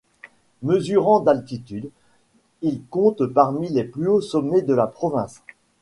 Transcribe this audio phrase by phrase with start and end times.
[0.63, 1.91] Mesurant d'altitude,
[2.63, 5.43] il compte parmi les plus hauts sommets de la province.